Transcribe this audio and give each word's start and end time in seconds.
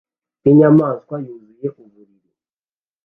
rwinyamaswa 0.39 1.15
yuzuye 1.25 1.67
ubururu 1.81 2.29